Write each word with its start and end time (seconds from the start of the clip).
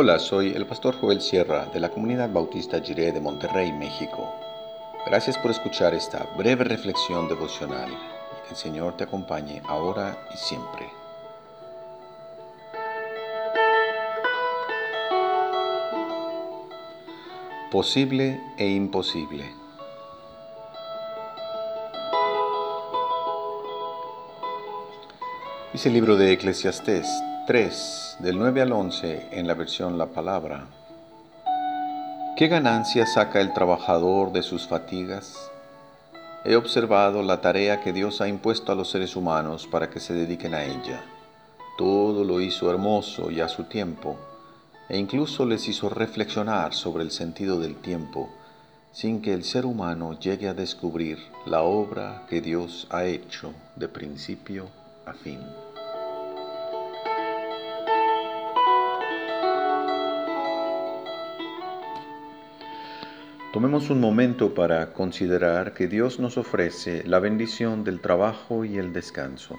Hola, 0.00 0.20
soy 0.20 0.52
el 0.52 0.64
pastor 0.64 0.94
Joel 1.00 1.20
Sierra 1.20 1.66
de 1.74 1.80
la 1.80 1.88
comunidad 1.88 2.30
bautista 2.30 2.80
Jiré 2.80 3.10
de 3.10 3.20
Monterrey, 3.20 3.72
México. 3.72 4.32
Gracias 5.04 5.36
por 5.36 5.50
escuchar 5.50 5.92
esta 5.92 6.22
breve 6.36 6.62
reflexión 6.62 7.26
devocional 7.26 7.90
que 8.44 8.50
el 8.50 8.56
Señor 8.56 8.96
te 8.96 9.02
acompañe 9.02 9.60
ahora 9.66 10.16
y 10.32 10.36
siempre. 10.36 10.86
Posible 17.72 18.40
e 18.56 18.68
imposible. 18.68 19.50
Dice 25.72 25.88
el 25.88 25.94
libro 25.94 26.16
de 26.16 26.34
Eclesiastés 26.34 27.08
3, 27.48 28.18
del 28.18 28.36
9 28.36 28.60
al 28.60 28.72
11, 28.72 29.28
en 29.30 29.46
la 29.46 29.54
versión 29.54 29.96
La 29.96 30.08
Palabra. 30.08 30.66
¿Qué 32.36 32.46
ganancia 32.46 33.06
saca 33.06 33.40
el 33.40 33.54
trabajador 33.54 34.32
de 34.32 34.42
sus 34.42 34.68
fatigas? 34.68 35.50
He 36.44 36.56
observado 36.56 37.22
la 37.22 37.40
tarea 37.40 37.80
que 37.80 37.94
Dios 37.94 38.20
ha 38.20 38.28
impuesto 38.28 38.70
a 38.70 38.74
los 38.74 38.90
seres 38.90 39.16
humanos 39.16 39.66
para 39.66 39.88
que 39.88 39.98
se 39.98 40.12
dediquen 40.12 40.52
a 40.52 40.62
ella. 40.62 41.00
Todo 41.78 42.22
lo 42.22 42.42
hizo 42.42 42.70
hermoso 42.70 43.30
y 43.30 43.40
a 43.40 43.48
su 43.48 43.64
tiempo, 43.64 44.18
e 44.90 44.98
incluso 44.98 45.46
les 45.46 45.68
hizo 45.68 45.88
reflexionar 45.88 46.74
sobre 46.74 47.02
el 47.02 47.10
sentido 47.10 47.58
del 47.58 47.76
tiempo, 47.76 48.28
sin 48.92 49.22
que 49.22 49.32
el 49.32 49.42
ser 49.42 49.64
humano 49.64 50.20
llegue 50.20 50.48
a 50.48 50.52
descubrir 50.52 51.16
la 51.46 51.62
obra 51.62 52.26
que 52.28 52.42
Dios 52.42 52.86
ha 52.90 53.06
hecho 53.06 53.54
de 53.74 53.88
principio 53.88 54.66
a 55.06 55.14
fin. 55.14 55.40
Tomemos 63.58 63.90
un 63.90 64.00
momento 64.00 64.54
para 64.54 64.92
considerar 64.92 65.74
que 65.74 65.88
Dios 65.88 66.20
nos 66.20 66.38
ofrece 66.38 67.02
la 67.04 67.18
bendición 67.18 67.82
del 67.82 67.98
trabajo 67.98 68.64
y 68.64 68.78
el 68.78 68.92
descanso. 68.92 69.58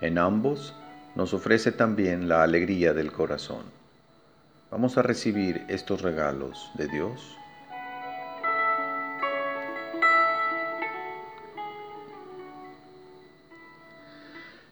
En 0.00 0.16
ambos 0.16 0.74
nos 1.14 1.34
ofrece 1.34 1.70
también 1.70 2.30
la 2.30 2.42
alegría 2.42 2.94
del 2.94 3.12
corazón. 3.12 3.64
Vamos 4.70 4.96
a 4.96 5.02
recibir 5.02 5.66
estos 5.68 6.00
regalos 6.00 6.70
de 6.78 6.88
Dios. 6.88 7.36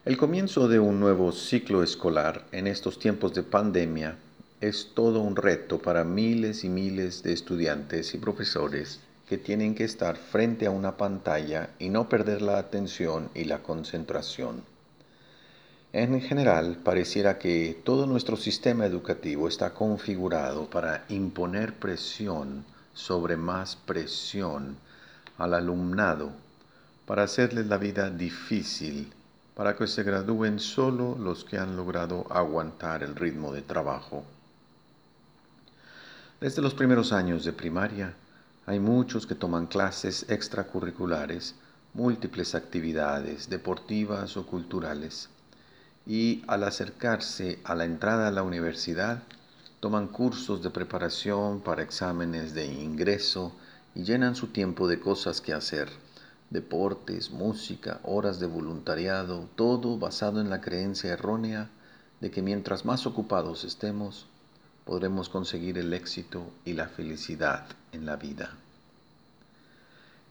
El 0.07 0.17
comienzo 0.17 0.69
de 0.69 0.79
un 0.79 0.99
nuevo 0.99 1.33
ciclo 1.33 1.83
escolar 1.83 2.47
en 2.51 2.67
estos 2.67 2.99
tiempos 2.99 3.35
de 3.35 3.43
pandemia 3.43 4.17
es 4.63 4.93
todo 4.95 5.21
un 5.23 5.35
reto 5.35 5.83
para 5.83 6.05
miles 6.05 6.63
y 6.63 6.69
miles 6.69 7.25
de 7.25 7.33
estudiantes 7.33 8.15
y 8.15 8.19
profesores 8.19 9.01
que 9.29 9.37
tienen 9.37 9.75
que 9.75 9.83
estar 9.83 10.17
frente 10.17 10.67
a 10.67 10.71
una 10.71 10.97
pantalla 10.97 11.71
y 11.81 11.89
no 11.89 12.09
perder 12.09 12.43
la 12.43 12.59
atención 12.59 13.29
y 13.35 13.43
la 13.43 13.65
concentración. 13.65 14.63
En 15.93 16.21
general, 16.21 16.79
pareciera 16.85 17.41
que 17.41 17.83
todo 17.83 18.07
nuestro 18.07 18.37
sistema 18.37 18.87
educativo 18.87 19.49
está 19.49 19.75
configurado 19.75 20.71
para 20.71 21.07
imponer 21.09 21.75
presión 21.75 22.65
sobre 22.95 23.37
más 23.37 23.75
presión 23.75 24.77
al 25.39 25.55
alumnado, 25.55 26.31
para 27.05 27.25
hacerles 27.25 27.67
la 27.67 27.79
vida 27.79 28.11
difícil, 28.11 29.13
para 29.57 29.75
que 29.75 29.89
se 29.89 30.05
gradúen 30.05 30.61
solo 30.61 31.17
los 31.19 31.45
que 31.45 31.59
han 31.59 31.77
logrado 31.77 32.27
aguantar 32.31 33.03
el 33.03 33.17
ritmo 33.17 33.53
de 33.53 33.63
trabajo. 33.63 34.25
Desde 36.43 36.61
los 36.61 36.75
primeros 36.75 37.13
años 37.13 37.45
de 37.45 37.53
primaria, 37.53 38.17
hay 38.67 38.81
muchos 38.81 39.29
que 39.29 39.37
toman 39.37 39.69
clases 39.69 40.29
extracurriculares, 40.29 41.55
múltiples 41.95 42.57
actividades 42.57 43.49
deportivas 43.49 44.37
o 44.37 44.45
culturales, 44.45 45.29
y 46.05 46.43
al 46.49 46.65
acercarse 46.65 47.61
a 47.63 47.77
la 47.77 47.85
entrada 47.85 48.27
a 48.27 48.33
la 48.33 48.43
universidad, 48.43 49.23
toman 49.79 50.09
cursos 50.09 50.65
de 50.65 50.71
preparación 50.71 51.61
para 51.61 51.85
exámenes 51.85 52.55
de 52.55 52.67
ingreso 52.67 53.53
y 53.95 54.03
llenan 54.03 54.35
su 54.35 54.49
tiempo 54.49 54.89
de 54.89 54.99
cosas 54.99 55.41
que 55.41 55.53
hacer, 55.53 55.91
deportes, 56.51 57.31
música, 57.31 58.01
horas 58.03 58.41
de 58.41 58.49
voluntariado, 58.49 59.49
todo 59.55 59.97
basado 59.97 60.41
en 60.41 60.51
la 60.51 60.61
creencia 60.61 61.13
errónea 61.13 61.71
de 62.21 62.33
que 62.33 62.43
mientras 62.43 62.85
más 62.85 63.07
ocupados 63.07 63.63
estemos, 63.63 64.27
podremos 64.85 65.29
conseguir 65.29 65.79
el 65.79 65.93
éxito 65.93 66.45
y 66.65 66.73
la 66.73 66.89
felicidad 66.89 67.67
en 67.93 68.07
la 68.07 68.17
vida. 68.17 68.51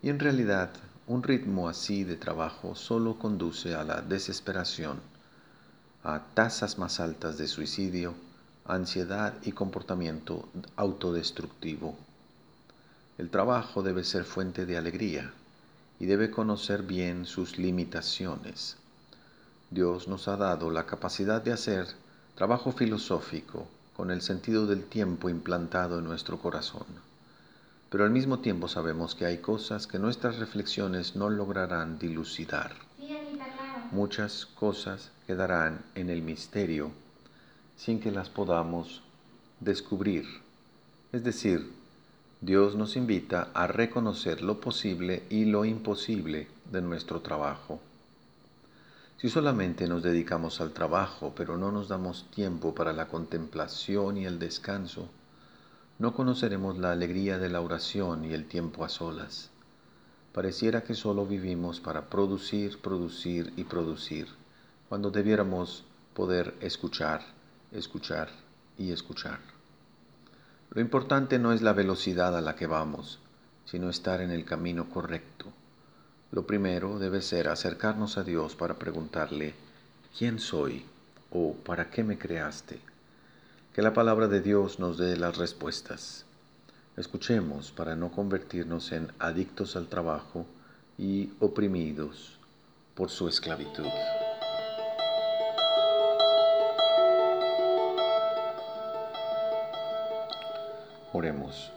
Y 0.01 0.09
en 0.09 0.19
realidad, 0.19 0.71
un 1.07 1.23
ritmo 1.23 1.69
así 1.69 2.03
de 2.03 2.15
trabajo 2.15 2.75
solo 2.75 3.17
conduce 3.17 3.75
a 3.75 3.83
la 3.83 4.01
desesperación, 4.01 4.99
a 6.03 6.21
tasas 6.33 6.77
más 6.77 6.99
altas 6.99 7.37
de 7.37 7.47
suicidio, 7.47 8.13
ansiedad 8.65 9.33
y 9.43 9.51
comportamiento 9.51 10.47
autodestructivo. 10.75 11.95
El 13.17 13.29
trabajo 13.29 13.83
debe 13.83 14.03
ser 14.03 14.23
fuente 14.23 14.65
de 14.65 14.77
alegría 14.77 15.31
y 15.99 16.05
debe 16.05 16.31
conocer 16.31 16.83
bien 16.83 17.25
sus 17.25 17.57
limitaciones. 17.57 18.77
Dios 19.69 20.07
nos 20.07 20.27
ha 20.27 20.37
dado 20.37 20.71
la 20.71 20.85
capacidad 20.85 21.41
de 21.41 21.53
hacer 21.53 21.87
trabajo 22.35 22.71
filosófico, 22.71 23.67
con 24.01 24.09
el 24.09 24.23
sentido 24.23 24.65
del 24.65 24.85
tiempo 24.85 25.29
implantado 25.29 25.99
en 25.99 26.05
nuestro 26.05 26.39
corazón. 26.39 26.87
Pero 27.91 28.03
al 28.03 28.09
mismo 28.09 28.39
tiempo 28.39 28.67
sabemos 28.67 29.13
que 29.13 29.27
hay 29.27 29.37
cosas 29.37 29.85
que 29.85 29.99
nuestras 29.99 30.39
reflexiones 30.39 31.15
no 31.15 31.29
lograrán 31.29 31.99
dilucidar. 31.99 32.73
Muchas 33.91 34.47
cosas 34.47 35.11
quedarán 35.27 35.85
en 35.93 36.09
el 36.09 36.23
misterio 36.23 36.89
sin 37.77 37.99
que 37.99 38.09
las 38.09 38.27
podamos 38.27 39.03
descubrir. 39.59 40.25
Es 41.11 41.23
decir, 41.23 41.71
Dios 42.41 42.73
nos 42.75 42.95
invita 42.95 43.49
a 43.53 43.67
reconocer 43.67 44.41
lo 44.41 44.59
posible 44.59 45.27
y 45.29 45.45
lo 45.45 45.63
imposible 45.63 46.47
de 46.71 46.81
nuestro 46.81 47.19
trabajo. 47.19 47.79
Si 49.21 49.29
solamente 49.29 49.87
nos 49.87 50.01
dedicamos 50.01 50.61
al 50.61 50.71
trabajo, 50.71 51.33
pero 51.35 51.55
no 51.55 51.71
nos 51.71 51.87
damos 51.87 52.25
tiempo 52.31 52.73
para 52.73 52.91
la 52.91 53.07
contemplación 53.07 54.17
y 54.17 54.25
el 54.25 54.39
descanso, 54.39 55.09
no 55.99 56.15
conoceremos 56.15 56.79
la 56.79 56.91
alegría 56.91 57.37
de 57.37 57.47
la 57.49 57.61
oración 57.61 58.25
y 58.25 58.33
el 58.33 58.47
tiempo 58.47 58.83
a 58.83 58.89
solas. 58.89 59.51
Pareciera 60.33 60.83
que 60.83 60.95
solo 60.95 61.27
vivimos 61.27 61.79
para 61.79 62.09
producir, 62.09 62.81
producir 62.81 63.53
y 63.57 63.63
producir, 63.63 64.25
cuando 64.89 65.11
debiéramos 65.11 65.83
poder 66.15 66.55
escuchar, 66.59 67.21
escuchar 67.71 68.29
y 68.75 68.91
escuchar. 68.91 69.37
Lo 70.71 70.81
importante 70.81 71.37
no 71.37 71.53
es 71.53 71.61
la 71.61 71.73
velocidad 71.73 72.35
a 72.35 72.41
la 72.41 72.55
que 72.55 72.65
vamos, 72.65 73.19
sino 73.65 73.91
estar 73.91 74.19
en 74.19 74.31
el 74.31 74.45
camino 74.45 74.89
correcto 74.89 75.53
lo 76.31 76.47
primero 76.47 76.97
debe 76.97 77.21
ser 77.21 77.47
acercarnos 77.49 78.17
a 78.17 78.23
Dios 78.23 78.55
para 78.55 78.75
preguntarle, 78.75 79.53
¿quién 80.17 80.39
soy? 80.39 80.85
o 81.31 81.53
¿para 81.53 81.89
qué 81.89 82.03
me 82.03 82.17
creaste? 82.17 82.79
Que 83.73 83.81
la 83.81 83.93
palabra 83.93 84.27
de 84.27 84.41
Dios 84.41 84.79
nos 84.79 84.97
dé 84.97 85.15
las 85.17 85.37
respuestas. 85.37 86.25
Escuchemos 86.97 87.71
para 87.71 87.95
no 87.95 88.11
convertirnos 88.11 88.91
en 88.91 89.11
adictos 89.17 89.77
al 89.77 89.87
trabajo 89.87 90.45
y 90.97 91.31
oprimidos 91.39 92.37
por 92.95 93.09
su 93.09 93.29
esclavitud. 93.29 93.87
Oremos. 101.13 101.71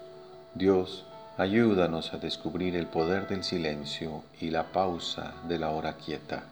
Dios, 0.54 1.04
Ayúdanos 1.36 2.14
a 2.14 2.18
descubrir 2.18 2.76
el 2.76 2.86
poder 2.86 3.26
del 3.26 3.42
silencio 3.42 4.22
y 4.40 4.50
la 4.50 4.70
pausa 4.70 5.34
de 5.48 5.58
la 5.58 5.70
hora 5.70 5.94
quieta, 5.94 6.44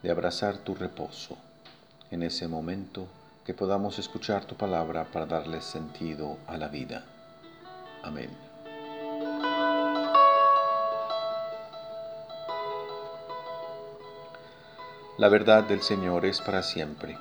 de 0.00 0.12
abrazar 0.12 0.58
tu 0.58 0.76
reposo, 0.76 1.36
en 2.12 2.22
ese 2.22 2.46
momento 2.46 3.08
que 3.44 3.52
podamos 3.52 3.98
escuchar 3.98 4.44
tu 4.44 4.54
palabra 4.54 5.06
para 5.12 5.26
darle 5.26 5.60
sentido 5.60 6.38
a 6.46 6.56
la 6.56 6.68
vida. 6.68 7.02
Amén. 8.04 8.30
La 15.18 15.28
verdad 15.28 15.64
del 15.64 15.82
Señor 15.82 16.26
es 16.26 16.40
para 16.40 16.62
siempre. 16.62 17.18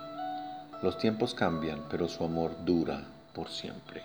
Los 0.83 0.99
tiempos 0.99 1.33
cambian, 1.33 1.81
pero 1.89 2.07
su 2.07 2.23
amor 2.23 2.51
dura 2.63 3.01
por 3.33 3.49
siempre. 3.49 4.03